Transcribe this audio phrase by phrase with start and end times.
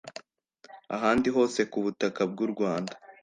[0.95, 2.93] ahandi hose ku butaka bw u rwanda